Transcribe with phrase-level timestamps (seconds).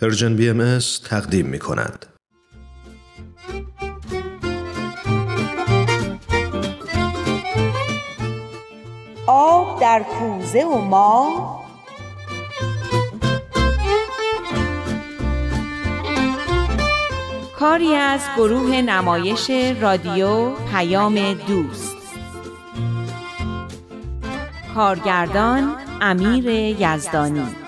[0.00, 2.06] پرژن بی ام تقدیم می کند.
[9.26, 11.60] آب در کوزه و ما.
[17.58, 21.96] کاری از گروه نمایش رادیو پیام دوست.
[24.74, 27.59] کارگردان امیر یزدانی.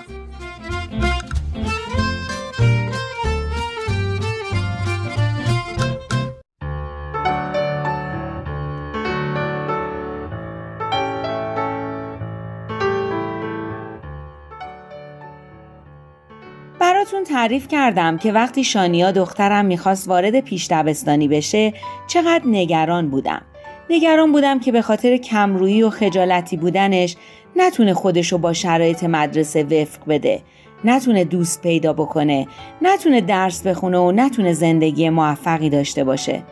[17.13, 21.73] براتون تعریف کردم که وقتی شانیا دخترم می‌خواست وارد پیش دبستانی بشه
[22.07, 23.41] چقدر نگران بودم.
[23.89, 27.15] نگران بودم که به خاطر کمرویی و خجالتی بودنش
[27.55, 30.41] نتونه خودشو با شرایط مدرسه وفق بده.
[30.85, 32.47] نتونه دوست پیدا بکنه.
[32.81, 36.43] نتونه درس بخونه و نتونه زندگی موفقی داشته باشه.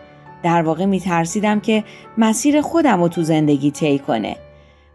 [0.44, 1.84] در واقع میترسیدم که
[2.18, 4.36] مسیر خودم رو تو زندگی طی کنه.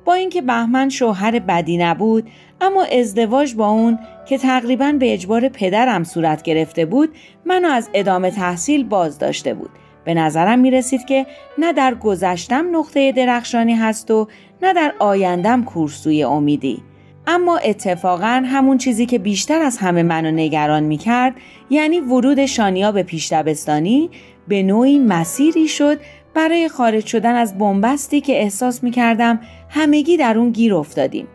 [0.06, 6.04] با اینکه بهمن شوهر بدی نبود اما ازدواج با اون که تقریبا به اجبار پدرم
[6.04, 7.08] صورت گرفته بود
[7.44, 9.70] منو از ادامه تحصیل باز داشته بود.
[10.04, 11.26] به نظرم می رسید که
[11.58, 14.28] نه در گذشتم نقطه درخشانی هست و
[14.62, 16.82] نه در آیندم کورسوی امیدی.
[17.26, 21.34] اما اتفاقا همون چیزی که بیشتر از همه منو نگران می کرد
[21.70, 24.10] یعنی ورود شانیا به پیش دبستانی
[24.48, 26.00] به نوعی مسیری شد
[26.36, 31.28] برای خارج شدن از بنبستی که احساس می کردم همگی در اون گیر افتادیم.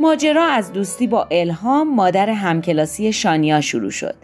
[0.00, 4.14] ماجرا از دوستی با الهام مادر همکلاسی شانیا شروع شد.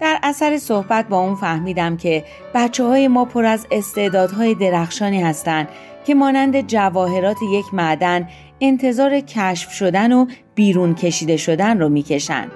[0.00, 5.68] در اثر صحبت با اون فهمیدم که بچه های ما پر از استعدادهای درخشانی هستند
[6.06, 8.28] که مانند جواهرات یک معدن
[8.60, 12.50] انتظار کشف شدن و بیرون کشیده شدن رو می‌کشند.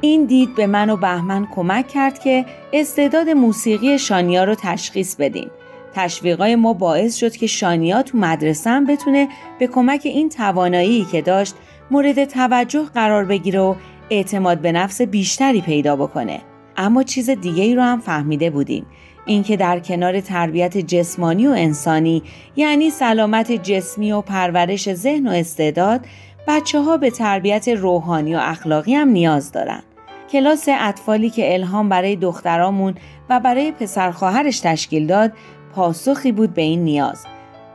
[0.00, 5.50] این دید به من و بهمن کمک کرد که استعداد موسیقی شانیا رو تشخیص بدیم.
[5.94, 11.22] تشویقای ما باعث شد که شانیا تو مدرسه هم بتونه به کمک این توانایی که
[11.22, 11.54] داشت
[11.90, 13.74] مورد توجه قرار بگیره و
[14.10, 16.40] اعتماد به نفس بیشتری پیدا بکنه.
[16.76, 18.86] اما چیز دیگه ای رو هم فهمیده بودیم.
[19.26, 22.22] اینکه در کنار تربیت جسمانی و انسانی
[22.56, 26.00] یعنی سلامت جسمی و پرورش ذهن و استعداد
[26.48, 29.82] بچه ها به تربیت روحانی و اخلاقی هم نیاز دارن.
[30.30, 32.94] کلاس اطفالی که الهام برای دخترامون
[33.30, 35.32] و برای پسر خواهرش تشکیل داد
[35.74, 37.26] پاسخی بود به این نیاز.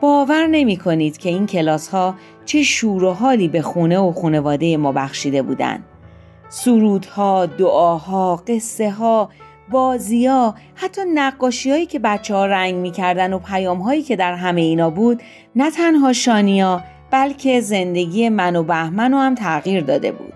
[0.02, 2.16] باور نمی کنید که این کلاس ها
[2.46, 5.84] چه شور و حالی به خونه و خانواده ما بخشیده بودند.
[6.50, 9.30] سرودها، دعاها، قصه ها،
[9.72, 14.34] بازی ها، حتی نقاشی هایی که بچه ها رنگ می‌کردن و پیام هایی که در
[14.34, 15.22] همه اینا بود
[15.56, 16.82] نه تنها شانیا
[17.12, 20.34] بلکه زندگی من و بهمن هم تغییر داده بود.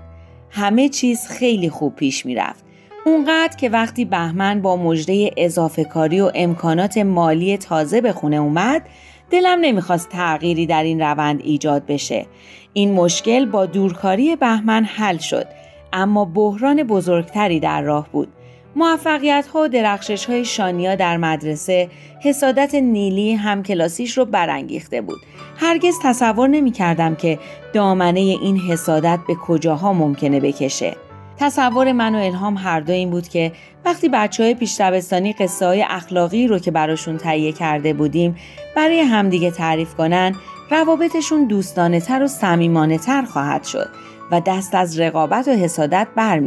[0.50, 2.66] همه چیز خیلی خوب پیش می‌رفت.
[3.06, 8.81] اونقدر که وقتی بهمن با مژده اضافه کاری و امکانات مالی تازه به خونه اومد
[9.30, 12.25] دلم نمی‌خواست تغییری در این روند ایجاد بشه.
[12.74, 15.47] این مشکل با دورکاری بهمن حل شد
[15.94, 18.28] اما بحران بزرگتری در راه بود.
[18.75, 21.90] موفقیت ها و درخشش های شانیا در مدرسه
[22.22, 25.19] حسادت نیلی هم کلاسیش رو برانگیخته بود.
[25.58, 27.40] هرگز تصور نمی کردم که
[27.74, 30.96] دامنه این حسادت به کجاها ممکنه بکشه.
[31.38, 33.52] تصور من و الهام هر دو این بود که
[33.86, 34.81] وقتی بچه های پیش
[35.40, 38.36] قصه های اخلاقی رو که براشون تهیه کرده بودیم
[38.75, 40.36] برای همدیگه تعریف کنن
[40.72, 43.90] روابطشون دوستانه تر و سمیمانه تر خواهد شد
[44.31, 46.40] و دست از رقابت و حسادت بر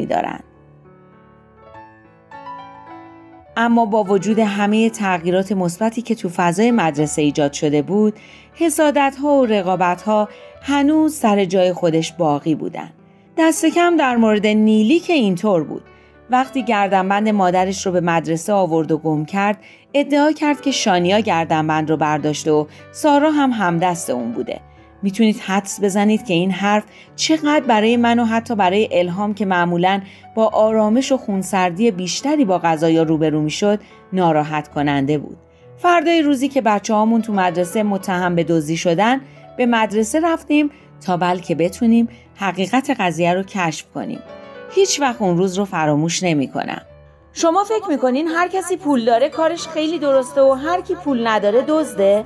[3.61, 8.15] اما با وجود همه تغییرات مثبتی که تو فضای مدرسه ایجاد شده بود،
[8.55, 10.29] حسادت ها و رقابت ها
[10.63, 12.91] هنوز سر جای خودش باقی بودن.
[13.39, 15.83] دست کم در مورد نیلی که اینطور بود.
[16.31, 19.59] وقتی گردنبند مادرش رو به مدرسه آورد و گم کرد،
[19.95, 24.61] ادعا کرد که شانیا گردنبند رو برداشته و سارا هم همدست اون بوده.
[25.03, 26.85] می‌تونید حدس بزنید که این حرف
[27.17, 30.01] چقدر برای من و حتی برای الهام که معمولا
[30.35, 33.81] با آرامش و خونسردی بیشتری با غذایا روبرو می‌شد
[34.13, 35.37] ناراحت کننده بود.
[35.77, 39.21] فردای روزی که بچه هامون تو مدرسه متهم به دزدی شدن
[39.57, 40.71] به مدرسه رفتیم
[41.07, 44.21] تا بلکه بتونیم حقیقت قضیه رو کشف کنیم.
[44.75, 46.83] هیچ وقت اون روز رو فراموش نمی کنم.
[47.33, 51.65] شما فکر می‌کنین هر کسی پول داره کارش خیلی درسته و هر کی پول نداره
[51.69, 52.25] دزده؟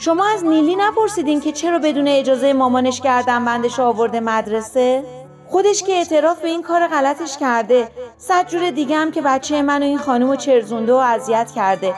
[0.00, 5.04] شما از نیلی نپرسیدین که چرا بدون اجازه مامانش کردن بندش آورده مدرسه؟
[5.46, 7.88] خودش که اعتراف به این کار غلطش کرده.
[8.18, 11.94] صد جور دیگه هم که بچه من و این خانم چرزونده و اذیت کرده.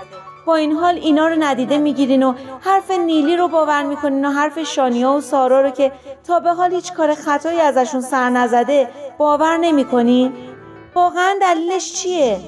[0.47, 4.63] با این حال اینا رو ندیده می‌گیرین و حرف نیلی رو باور می‌کنین و حرف
[4.63, 5.93] شانیا و سارا رو که
[6.27, 8.89] تا به حال هیچ کار خطایی ازشون سر نزده
[9.19, 10.33] باور نمی‌کنین؟
[10.95, 12.41] واقعا دلیلش چیه؟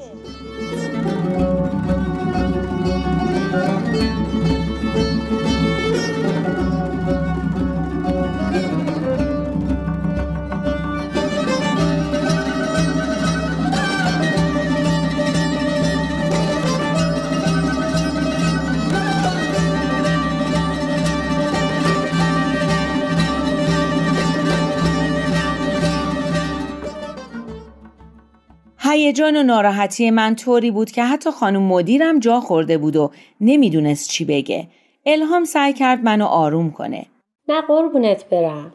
[28.95, 33.11] هیجان و ناراحتی من طوری بود که حتی خانم مدیرم جا خورده بود و
[33.41, 34.67] نمی‌دونست چی بگه.
[35.05, 37.05] الهام سعی کرد منو آروم کنه.
[37.47, 38.73] نه قربونت برم.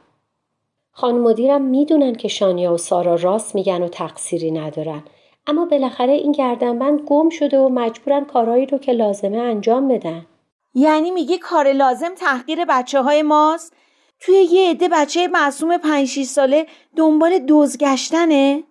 [0.93, 5.03] خانم مدیرم می‌دونن که شانیا و سارا راست میگن و تقصیری ندارن.
[5.47, 10.27] اما بالاخره این گردنبند گم شده و مجبورن کارهایی رو که لازمه انجام بدن.
[10.75, 13.73] یعنی میگی کار لازم تحقیر بچه های ماست؟
[14.21, 16.67] توی یه عده بچه معصوم 5 6 ساله
[16.97, 18.63] دنبال دزگشتنه؟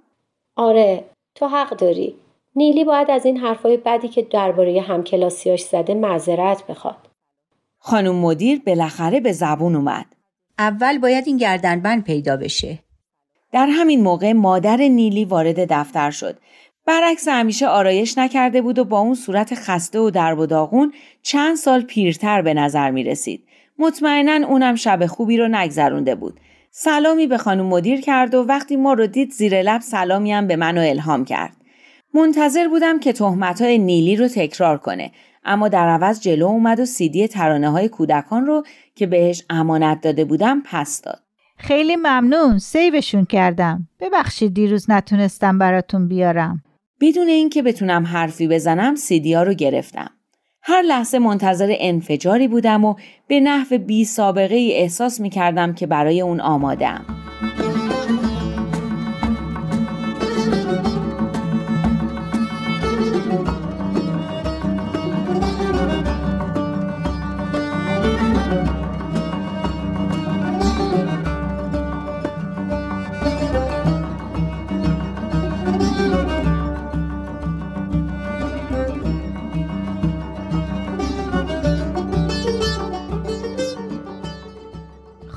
[0.56, 1.06] آره
[1.40, 2.16] تو حق داری.
[2.56, 7.10] نیلی باید از این حرفای بدی که درباره همکلاسیاش زده معذرت بخواد.
[7.80, 10.06] خانم مدیر بالاخره به زبون اومد.
[10.58, 12.80] اول باید این گردنبند پیدا بشه.
[13.52, 16.38] در همین موقع مادر نیلی وارد دفتر شد.
[16.86, 20.94] برعکس همیشه آرایش نکرده بود و با اون صورت خسته و درب و داغون
[21.24, 23.44] چند سال پیرتر به نظر می رسید.
[23.78, 26.40] مطمئنا اونم شب خوبی رو نگذرونده بود.
[26.72, 30.56] سلامی به خانم مدیر کرد و وقتی ما رو دید زیر لب سلامی هم به
[30.56, 31.56] منو الهام کرد.
[32.14, 33.14] منتظر بودم که
[33.60, 35.12] های نیلی رو تکرار کنه
[35.44, 38.64] اما در عوض جلو اومد و سیدی ترانه های کودکان رو
[38.96, 41.20] که بهش امانت داده بودم پس داد.
[41.58, 43.88] خیلی ممنون سیوشون کردم.
[44.00, 46.64] ببخشید دیروز نتونستم براتون بیارم.
[47.02, 50.10] بدون اینکه بتونم حرفی بزنم سیدی ها رو گرفتم.
[50.62, 52.96] هر لحظه منتظر انفجاری بودم و
[53.28, 57.06] به نحو بی سابقه ای احساس می کردم که برای اون آمادم.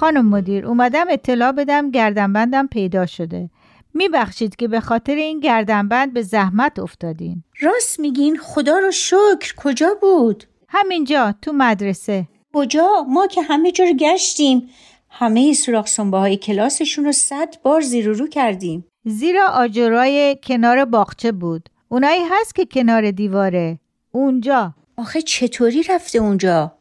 [0.02, 3.50] خانم مدیر اومدم اطلاع بدم گردنبندم پیدا شده.
[3.94, 7.42] میبخشید که به خاطر این گردنبند به زحمت افتادین.
[7.60, 9.54] راست میگین خدا رو شکر.
[9.56, 12.28] کجا بود؟ همینجا تو مدرسه.
[12.54, 14.68] کجا؟ ما که همه جا رو گشتیم.
[15.10, 18.86] همه سراخ سنبه های کلاسشون رو صد بار زیر رو کردیم.
[19.04, 21.68] زیرا آجرای کنار باغچه بود.
[21.88, 23.78] اونایی هست که کنار دیواره.
[24.10, 24.74] اونجا.
[24.96, 26.72] آخه چطوری رفته اونجا؟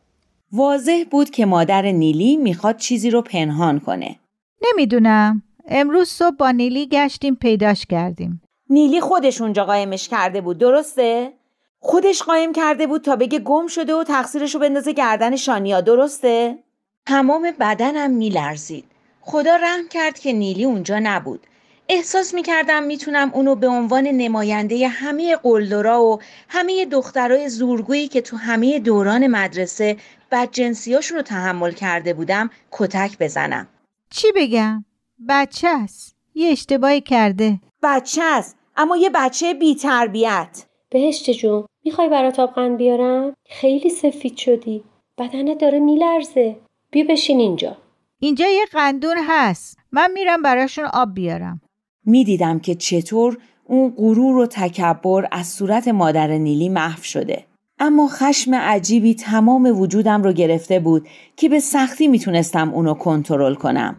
[0.53, 4.19] واضح بود که مادر نیلی می‌خواد چیزی رو پنهان کنه.
[4.62, 5.44] نمی‌دونم.
[5.68, 8.42] امروز صبح با نیلی گشتیم پیداش کردیم.
[8.69, 11.33] نیلی خودش اونجا قایمش کرده بود درسته؟
[11.80, 16.57] خودش قایم کرده بود تا بگه گم شده و تقصیرش رو بندازه گردن شانیا درسته؟
[17.06, 18.86] تمام بدنم میلرزید.
[19.21, 21.48] خدا رحم کرد که نیلی اونجا نبود.
[21.94, 28.38] احساس می‌کردم می‌تونم اونو به عنوان نماینده همه قلدرا و همه دخترای زورگویی که تو
[28.38, 29.98] همه دوران مدرسه
[30.32, 33.68] بدجنسیاشون رو تحمل کرده بودم کتک بزنم.
[34.10, 34.86] چی بگم؟
[35.30, 36.16] بچه است.
[36.36, 37.60] یه اشتباهی کرده.
[37.84, 38.58] بچه است.
[38.78, 44.84] اما یه بچه بی تربیت بهشت جون می‌خوای برات آبقند بیارم؟ خیلی سفید شدی.
[45.18, 46.56] بدنت داره میلرزه.
[46.92, 47.77] بیا بشین اینجا.
[48.20, 49.77] اینجا یه قندون هست.
[49.92, 51.62] من میرم براشون آب بیارم.
[52.05, 57.46] می‌دیدم که چطور اون غرور و تکبر از صورت مادر نیلی محو شده.
[57.79, 63.96] اما خشم عجیبی تمام وجودم رو گرفته بود که به سختی می‌تونستم اونو کنترل کنم.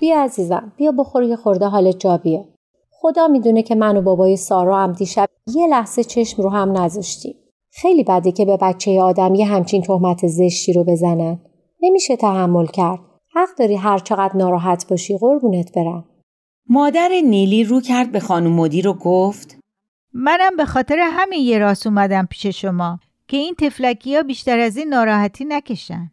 [0.00, 2.44] بیا عزیزم بیا بخور یه خورده حال جا بیا
[2.90, 7.34] خدا می‌دونه که من و بابای سارا هم دیشب یه لحظه چشم رو هم نذاشتیم.
[7.72, 11.40] خیلی بده که به بچه آدم یه همچین تهمت زشتی رو بزنن.
[11.80, 13.00] نمیشه تحمل کرد.
[13.34, 16.04] حق داری هر چقدر ناراحت باشی قربونت برم.
[16.68, 19.58] مادر نیلی رو کرد به خانم مدیر و گفت
[20.12, 24.76] منم به خاطر همین یه راست اومدم پیش شما که این تفلکی ها بیشتر از
[24.76, 26.10] این ناراحتی نکشن.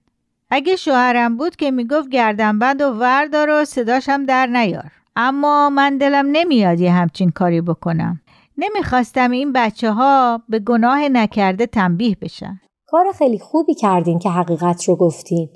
[0.49, 4.91] اگه شوهرم بود که می‌گفت گردنبند و وردار و صداش هم در نیار.
[5.15, 8.21] اما من دلم نمیاد یه همچین کاری بکنم.
[8.57, 12.59] نمی‌خواستم این بچه ها به گناه نکرده تنبیه بشن.
[12.87, 15.49] کار خیلی خوبی کردین که حقیقت رو گفتین.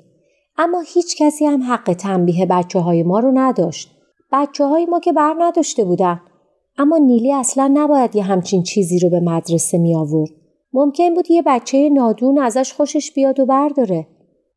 [0.58, 3.90] اما هیچ کسی هم حق تنبیه بچه های ما رو نداشت.
[4.32, 6.20] بچه های ما که بر نداشته بودن.
[6.78, 10.30] اما نیلی اصلا نباید یه همچین چیزی رو به مدرسه می آورد.
[10.72, 14.06] ممکن بود یه بچه نادون ازش خوشش بیاد و برداره.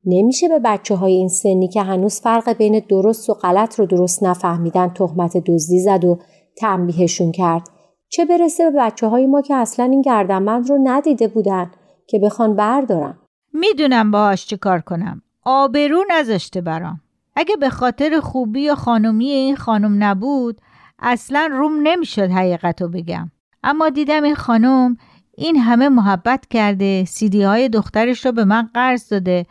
[0.06, 4.24] نمیشه به بچه های این سنی که هنوز فرق بین درست و غلط رو درست
[4.24, 6.20] نفهمیدن تهمت دزدی زد و
[6.58, 7.70] تنبیهشون کرد.
[8.10, 11.72] چه برسه به بچه های ما که اصلا این گردنبند رو ندیده بودن
[12.08, 13.18] که بخوان بردارن.
[13.54, 15.22] می‌دونم باهاش چی کار کنم.
[15.46, 17.02] آبرو نذاشته برام.
[17.36, 20.62] اگه به خاطر خوبی و خانومی این خانم نبود
[21.00, 23.32] اصلا روم نمی‌شد حقیقت رو بگم
[23.64, 24.98] اما دیدم این خانم
[25.38, 29.46] این همه محبت کرده سیدی های دخترش رو به من قرض داده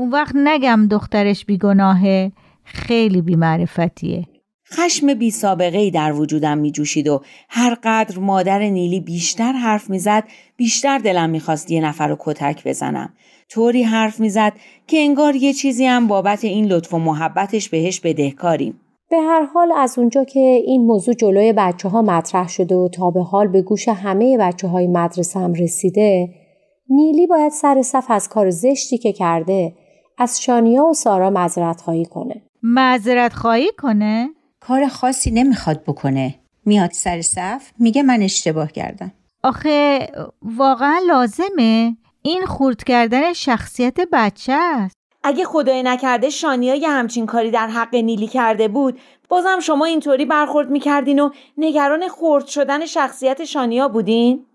[0.00, 2.32] اون وقت نگم دخترش بیگناهه.
[2.64, 4.24] خیلی بیمعرفتیه.
[4.72, 9.90] خشم بی سابقه ای در وجودم می جوشید و هر قدر مادر نیلی بیشتر حرف
[9.90, 10.24] می‌زد
[10.56, 13.12] بیشتر دلم می‌خواست یه نفر رو کتک بزنم.
[13.48, 14.52] طوری حرف می‌زد
[14.86, 18.80] که انگار یه چیزی هم بابت این لطف و محبتش بهش بدهکاریم.
[19.10, 23.10] به هر حال از اونجا که این موضوع جلوی بچه ها مطرح شده و تا
[23.10, 26.28] به حال به گوش همه بچه های مدرسه هم رسیده
[26.90, 29.72] نیلی باید سر صف از کار زشتی که کرده
[30.20, 32.42] از شانیا و سارا مذرت خواهی کنه.
[32.62, 34.28] معذرت خواهی کنه؟
[34.60, 36.34] کار خاصی نمی‌خواد بکنه.
[36.66, 39.12] میاد سر صف میگه من اشتباه کردم.
[39.42, 40.08] آخه
[40.42, 41.96] واقعا لازمه.
[42.22, 44.94] این خورد کردن شخصیت بچه است.
[45.24, 50.24] اگه خدای نکرده شانیا یه همچین کاری در حق نیلی کرده بود بازم شما اینطوری
[50.24, 54.46] برخورد می‌کردین و نگران خورد شدن شخصیت شانیا بودین؟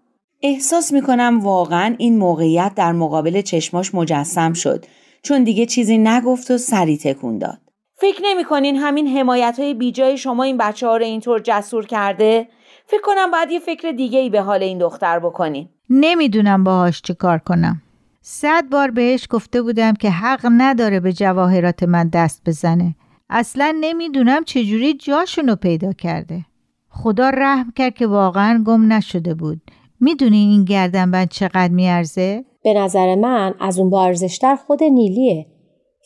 [0.41, 4.85] احساس می‌کنم واقعا این موقعیت در مقابل چشماش مجسم شد.
[5.25, 7.57] چون دیگه چیزی نگفت و سری تکون داد.
[7.97, 12.47] فکر نمی‌کنین همین حمایت های بیجای شما این بچه ها رو اینطور جسور کرده؟
[12.85, 15.69] فکر کنم باید یه فکر دیگه ای به حال این دختر بکنین.
[15.89, 17.81] نمی‌دونم باهاش چه کار کنم.
[18.21, 22.95] صد بار بهش گفته بودم که حق نداره به جواهرات من دست بزنه.
[23.29, 26.45] اصلا نمی‌دونم چجوری جاشونو پیدا کرده.
[26.89, 29.61] خدا رحم کرد که واقعا گم نشده بود.
[29.99, 35.45] می‌دونی این گردنبند چقدر میارزه؟ به نظر من از اون با ارزشتر خود نیلیه.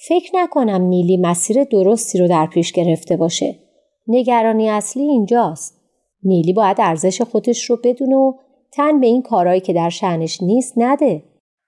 [0.08, 3.60] فکر نکنم نیلی مسیر درستی رو در پیش گرفته باشه.
[4.08, 5.82] نگرانی اصلی اینجاست.
[6.24, 8.34] نیلی باید ارزش خودش رو بدونه و
[8.72, 11.24] تن به این کارهایی که در شعنش نیست نده.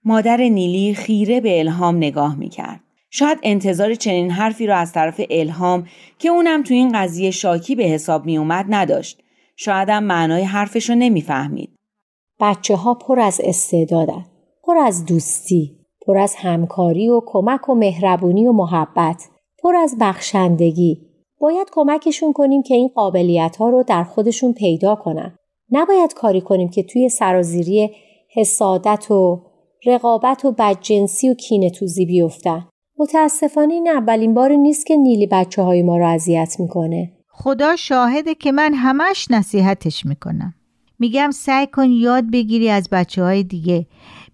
[0.06, 2.80] مادر نیلی خیره به الهام نگاه می‌کرد.
[3.10, 5.88] شاید انتظار چنین حرفی را از طرف الهام
[6.20, 9.24] که اونم تو این قضیه شاکی به حساب می اومد نداشت.
[9.56, 11.76] شاید هم معنای حرفش رو نمی‌فهمید.
[12.40, 14.26] بچه ها پر از استعدادن.
[14.72, 15.78] پر از دوستی.
[16.08, 19.30] پر از همکاری و کمک و مهربونی و محبت.
[19.64, 21.02] پر از بخشندگی.
[21.40, 25.36] باید کمکشون کنیم که این قابلیت ها رو در خودشون پیدا کنن.
[25.72, 27.90] نباید کاری کنیم که توی سرازیری
[28.36, 29.42] حسادت و
[29.86, 32.68] رقابت و بدجنسی و کینه توزی بیفتن.
[32.98, 37.12] متاسفانه این اولین بار نیست که نیلی بچه های ما رو اذیت می‌کنه.
[37.30, 40.54] خدا شاهده که من همش نصیحتش می‌کنم.
[41.00, 43.86] میگم سعی کن یاد بگیری از بچه های دیگه.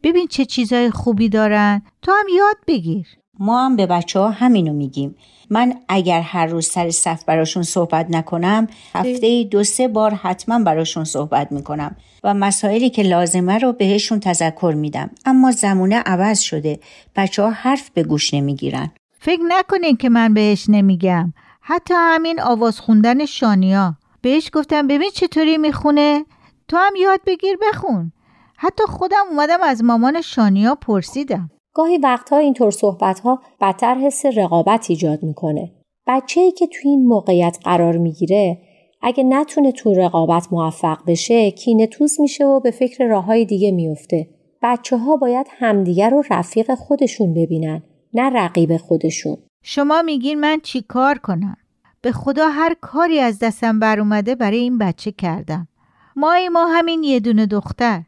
[0.08, 1.82] ببین چه چیزای خوبی دارن.
[2.02, 3.08] تو هم یاد بگیر.
[3.40, 5.16] ما هم به بچه ها همینو میگیم.
[5.50, 11.04] من اگر هر روز سر صف براشون صحبت نکنم هفته دو سه بار حتما براشون
[11.04, 15.10] صحبت می‌کنم و مسائلی که لازمه رو بهشون تذکر میدم.
[15.26, 16.80] اما زمونه عوض شده.
[17.16, 18.92] بچه ها حرف به گوش نمی‌گیرن.
[19.20, 21.34] فکر نکنین که من بهش نمیگم.
[21.62, 23.96] حتی همین آواز خوندن شانیا.
[24.22, 26.26] بهش گفتم ببین چطوری می‌خونه؟
[26.68, 28.12] تو هم یاد بگیر بخون.
[28.58, 34.86] حتی خودم اومدم از مامان شانیا پرسیدم گاهی وقتها اینطور صحبت ها بدتر حس رقابت
[34.90, 35.72] ایجاد می‌کنه.
[36.08, 38.58] بچه ای که توی این موقعیت قرار می‌گیره
[39.02, 43.72] اگه نتونه تو رقابت موفق بشه کینه توز میشه و به فکر راه های دیگه
[43.72, 44.30] میفته.
[44.62, 47.84] بچه ها باید همدیگر رو رفیق خودشون ببینن
[48.14, 49.38] نه رقیب خودشون.
[49.64, 51.58] شما میگین من چی کار کنم؟
[52.02, 55.68] به خدا هر کاری از دستم بر اومده برای این بچه کردم.
[56.16, 58.04] مای ما همین یه دونه دختر.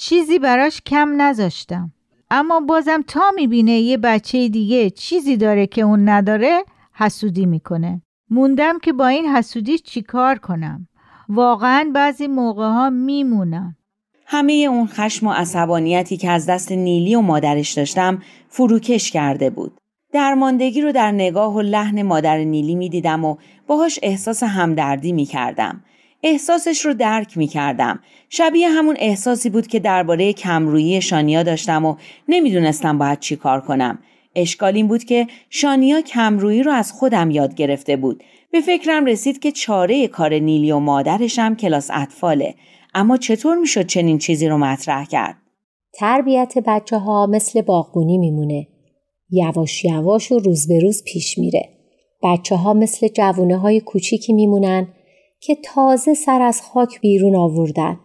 [0.00, 1.92] چیزی براش کم نذاشتم.
[2.30, 6.64] اما بازم تا می‌بینه یه بچه دیگه چیزی داره که اون نداره
[6.94, 8.02] حسودی می‌کنه.
[8.30, 10.88] موندم که با این حسودی چیکار کنم.
[11.28, 13.76] واقعا بعضی موقع ها میمونم.
[14.26, 19.80] همه اون خشم و عصبانیتی که از دست نیلی و مادرش داشتم فروکش کرده بود.
[20.12, 23.36] درماندگی رو در نگاه و لحن مادر نیلی می‌دیدم و
[23.66, 25.84] باهاش احساس همدردی می‌کردم.
[26.22, 28.00] احساسش رو درک می کردم.
[28.28, 31.96] شبیه همون احساسی بود که درباره کمرویی شانیا داشتم و
[32.28, 33.98] نمی‌دونستم باید چی کار کنم.
[34.34, 38.24] اشکال این بود که شانیا کمرویی رو از خودم یاد گرفته بود.
[38.52, 42.54] به فکرم رسید که چاره کار نیلی و مادرشم کلاس اطفاله.
[42.94, 45.36] اما چطور می‌شد چنین چیزی رو مطرح کرد؟
[45.94, 48.66] تربیت بچه ها مثل باغبونی میمونه.
[49.30, 51.68] یواش یواش و روز به روز پیش میره.
[52.22, 54.88] بچه ها مثل جوونه های کوچیکی میمونن
[55.40, 58.00] که تازه سر از خاک بیرون آوردن.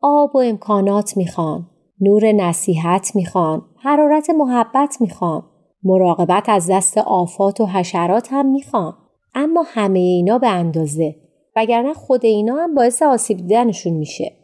[0.00, 1.66] آب و امکانات می‌خوان.
[2.00, 3.62] نور نصیحت می‌خوان.
[3.76, 5.42] حرارت محبت می‌خوان.
[5.82, 8.96] مراقبت از دست آفات و حشرات هم می‌خوان.
[9.34, 11.16] اما همه اینا به اندازه.
[11.56, 14.36] وگرنه خود اینا هم باعث آسیب دیدنشون میشه.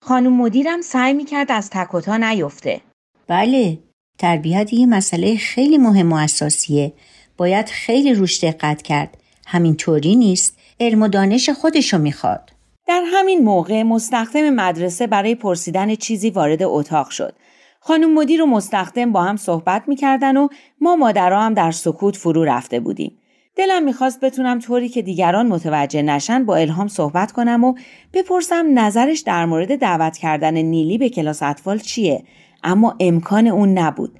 [0.00, 2.80] خانم مدیرم سعی می‌کرد از تکوتا نیفته.
[3.28, 3.78] بله
[4.18, 6.92] تربیت یه مسئله خیلی مهم و اساسیه
[7.36, 12.50] باید خیلی روش دقت کرد همینطوری نیست علم و دانش خودشو می‌خواد.
[12.86, 17.34] در همین موقع مستخدم مدرسه برای پرسیدن چیزی وارد اتاق شد.
[17.80, 20.48] خانم مدیر و مستخدم با هم صحبت می‌کردن و
[20.80, 23.18] ما مادرها هم در سکوت فرو رفته بودیم.
[23.56, 27.74] دلم می‌خواست بتونم طوری که دیگران متوجه نشن با الهام صحبت کنم و
[28.12, 32.24] بپرسم نظرش در مورد دعوت کردن نیلی به کلاس اطفال چیه؟
[32.64, 34.18] اما امکان اون نبود.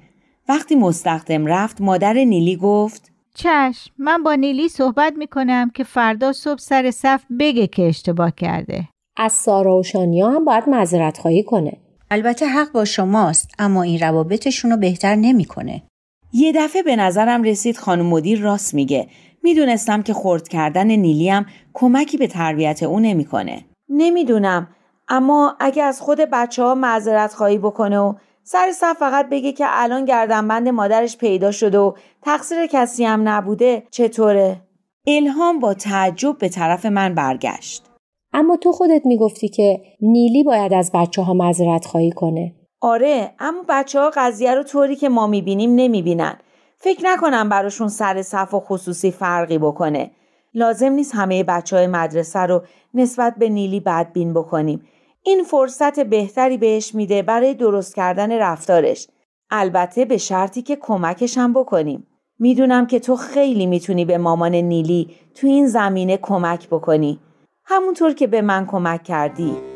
[0.49, 6.59] وقتی مستخدم رفت مادر نیلی گفت چشم من با نیلی صحبت می‌کنم که فردا صبح
[6.59, 8.87] سر صف بگه که اشتباه کرده.
[9.17, 11.77] از سارا و شانیا هم باید معذرت خواهی کنه.
[12.11, 15.83] البته حق با شماست اما این روابطشون رو بهتر نمی‌کنه.
[16.33, 19.07] یه دفعه به نظرم رسید خانم مدیر راست میگه.
[19.43, 23.65] می‌دونستم که خورد کردن نیلی هم کمکی به تربیت او نمی‌کنه.
[23.89, 24.67] نمی‌دونم
[25.07, 28.13] اما اگه از خود بچه ها معذرت خواهی بکنه و
[28.47, 33.83] سر صف فقط بگه که الان گردنبند مادرش پیدا شده و تقصیر کسی هم نبوده
[33.91, 34.61] چطوره؟
[35.07, 37.83] الهام با تعجب به طرف من برگشت.
[38.33, 42.55] اما تو خودت می‌گفتی که نیلی باید از بچه ها مذرت خواهی کنه.
[42.81, 46.37] آره اما بچه ها قضیه رو طوری که ما می‌بینیم نمی‌بینن.
[46.77, 50.11] فکر نکنم براشون سر صف و خصوصی فرقی بکنه.
[50.53, 52.61] لازم نیست همه بچه های مدرسه رو
[52.93, 54.81] نسبت به نیلی بدبین بکنیم.
[55.27, 59.07] این فرصت بهتری بهش میده برای درست کردن رفتارش.
[59.49, 62.07] البته به شرطی که کمکش هم بکنیم.
[62.39, 67.19] می‌دونم که تو خیلی می‌تونی به مامان نیلی تو این زمینه کمک بکنی.
[67.65, 69.74] همونطور که به من کمک کردی.